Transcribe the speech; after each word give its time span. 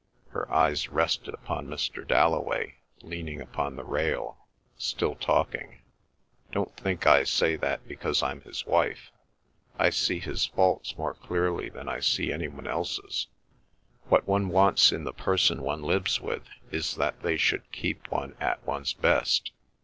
Her 0.29 0.51
eyes 0.51 0.89
rested 0.89 1.31
upon 1.35 1.67
Mr. 1.67 2.01
Dalloway, 2.07 2.77
leaning 3.03 3.39
upon 3.39 3.75
the 3.75 3.83
rail, 3.83 4.47
still 4.75 5.13
talking. 5.13 5.81
"Don't 6.51 6.75
think 6.75 7.05
I 7.05 7.23
say 7.23 7.55
that 7.57 7.87
because 7.87 8.23
I'm 8.23 8.41
his 8.41 8.65
wife—I 8.65 9.91
see 9.91 10.17
his 10.17 10.47
faults 10.47 10.97
more 10.97 11.13
clearly 11.13 11.69
than 11.69 11.87
I 11.87 11.99
see 11.99 12.33
any 12.33 12.47
one 12.47 12.65
else's. 12.65 13.27
What 14.09 14.27
one 14.27 14.49
wants 14.49 14.91
in 14.91 15.03
the 15.03 15.13
person 15.13 15.61
one 15.61 15.83
lives 15.83 16.19
with 16.19 16.45
is 16.71 16.95
that 16.95 17.21
they 17.21 17.37
should 17.37 17.71
keep 17.71 18.09
one 18.11 18.35
at 18.41 18.65
one's 18.65 18.93
best. 18.95 19.51